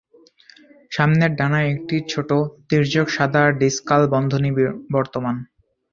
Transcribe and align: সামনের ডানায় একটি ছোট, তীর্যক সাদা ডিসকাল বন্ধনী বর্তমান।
সামনের 0.91 1.31
ডানায় 1.35 1.71
একটি 1.73 1.95
ছোট, 2.11 2.29
তীর্যক 2.67 3.07
সাদা 3.09 3.43
ডিসকাল 3.61 4.01
বন্ধনী 4.13 4.49
বর্তমান। 4.95 5.35